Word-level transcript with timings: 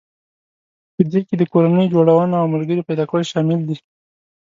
په 0.95 1.01
دې 1.11 1.19
کې 1.27 1.35
د 1.37 1.43
کورنۍ 1.53 1.85
جوړونه 1.93 2.35
او 2.41 2.47
ملګري 2.53 2.81
پيدا 2.89 3.05
کول 3.09 3.23
شامل 3.31 3.59
دي. 3.67 3.77